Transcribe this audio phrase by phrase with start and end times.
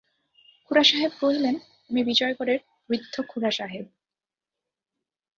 [0.65, 1.55] খুড়াসাহেব কহিলেন,
[1.89, 2.59] আমি বিজয়গড়ের
[2.89, 3.85] বৃদ্ধ খুড়াসাহেব।